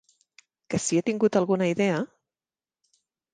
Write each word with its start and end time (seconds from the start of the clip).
Que 0.73 0.79
si 0.85 0.97
he 0.99 1.03
tingut 1.09 1.37
alguna 1.41 1.67
idea? 1.73 2.01